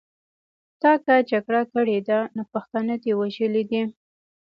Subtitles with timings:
[0.81, 3.81] تا که جګړه کړې ده نو پښتانه دې وژلي دي.